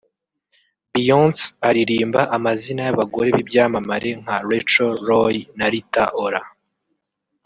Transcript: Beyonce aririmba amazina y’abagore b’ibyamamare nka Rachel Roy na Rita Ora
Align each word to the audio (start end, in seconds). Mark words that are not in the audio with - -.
Beyonce 0.93 1.43
aririmba 1.67 2.21
amazina 2.37 2.81
y’abagore 2.87 3.27
b’ibyamamare 3.35 4.09
nka 4.21 4.37
Rachel 4.49 4.91
Roy 5.09 5.35
na 5.57 5.67
Rita 5.71 6.05
Ora 6.25 6.41